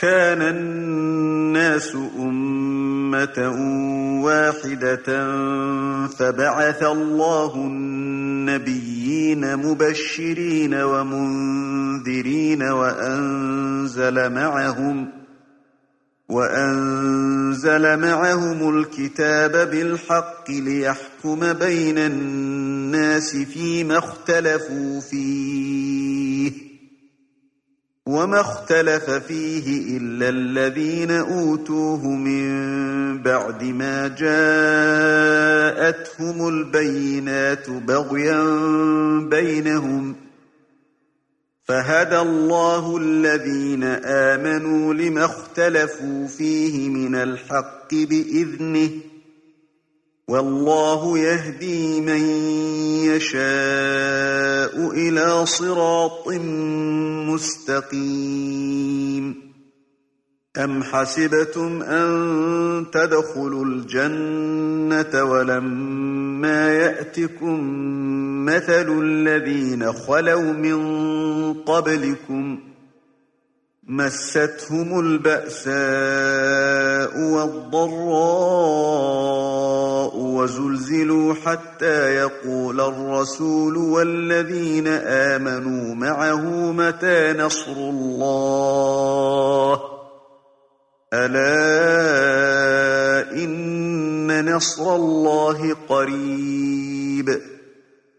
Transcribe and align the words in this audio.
كان 0.00 0.42
الناس 0.42 1.96
أمة 2.18 3.38
واحدة 4.24 5.06
فبعث 6.06 6.82
الله 6.82 7.54
النبيين 7.54 9.56
مبشرين 9.56 10.74
ومنذرين 10.74 12.62
وأنزل 12.62 14.32
معهم 14.32 15.08
وأنزل 16.28 17.98
معهم 17.98 18.78
الكتاب 18.78 19.70
بالحق 19.70 20.50
ليحكم 20.50 21.52
بين 21.52 21.98
الناس 21.98 23.36
فيما 23.36 23.98
اختلفوا 23.98 25.00
فيه. 25.00 26.69
وما 28.06 28.40
اختلف 28.40 29.10
فيه 29.10 29.98
إلا 29.98 30.28
الذين 30.28 31.10
أوتوه 31.10 32.06
من 32.06 33.22
بعد 33.22 33.64
ما 33.64 34.08
جاءتهم 34.18 34.38
البينات 36.48 37.70
بغيا 37.70 38.44
بينهم 39.30 40.16
فهدى 41.64 42.18
الله 42.18 42.96
الذين 42.96 43.84
آمنوا 44.04 44.94
لما 44.94 45.24
اختلفوا 45.24 46.26
فيه 46.26 46.88
من 46.88 47.14
الحق 47.14 47.94
بإذنه 47.94 48.90
والله 50.30 51.18
يهدي 51.18 52.00
من 52.00 52.22
يشاء 53.10 54.90
إلى 54.94 55.46
صراط 55.46 56.28
مستقيم. 57.90 59.34
أم 60.56 60.82
حسبتم 60.82 61.82
أن 61.82 62.86
تدخلوا 62.92 63.64
الجنة 63.64 65.24
ولما 65.24 66.74
يأتكم 66.74 67.60
مثل 68.44 69.02
الذين 69.02 69.92
خلوا 69.92 70.52
من 70.52 70.80
قبلكم 71.54 72.58
مستهم 73.88 75.00
البأساء 75.00 75.70
والضراء 77.20 78.79
وزلزلوا 80.40 81.34
حتى 81.34 82.14
يقول 82.14 82.80
الرسول 82.80 83.76
والذين 83.76 84.88
آمنوا 84.88 85.94
معه 85.94 86.72
متى 86.72 87.32
نصر 87.32 87.72
الله؟ 87.72 89.80
ألا 91.14 91.72
إن 93.32 94.56
نصر 94.56 94.94
الله 94.94 95.76
قريب. 95.88 97.40